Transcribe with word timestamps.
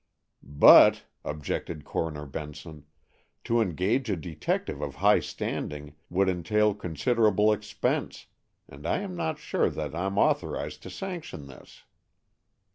"But," 0.41 1.03
objected 1.23 1.85
Coroner 1.85 2.25
Benson, 2.25 2.85
"to 3.43 3.61
engage 3.61 4.09
a 4.09 4.15
detective 4.15 4.81
of 4.81 4.95
high 4.95 5.19
standing 5.19 5.93
would 6.09 6.27
entail 6.27 6.73
considerable 6.73 7.53
expense, 7.53 8.25
and 8.67 8.87
I'm 8.87 9.15
not 9.15 9.37
sure 9.37 9.69
that 9.69 9.93
I'm 9.93 10.17
authorized 10.17 10.81
to 10.81 10.89
sanction 10.89 11.45
this." 11.45 11.83